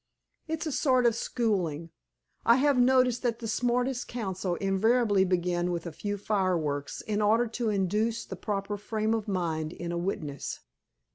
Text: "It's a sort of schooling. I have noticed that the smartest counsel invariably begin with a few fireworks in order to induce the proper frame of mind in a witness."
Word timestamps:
"It's 0.47 0.65
a 0.65 0.71
sort 0.71 1.05
of 1.05 1.13
schooling. 1.13 1.91
I 2.43 2.55
have 2.55 2.75
noticed 2.79 3.21
that 3.21 3.37
the 3.37 3.47
smartest 3.47 4.07
counsel 4.07 4.55
invariably 4.55 5.23
begin 5.25 5.69
with 5.69 5.85
a 5.85 5.91
few 5.91 6.17
fireworks 6.17 7.01
in 7.01 7.21
order 7.21 7.45
to 7.45 7.69
induce 7.69 8.25
the 8.25 8.35
proper 8.35 8.77
frame 8.77 9.13
of 9.13 9.27
mind 9.27 9.71
in 9.73 9.91
a 9.91 9.99
witness." 9.99 10.61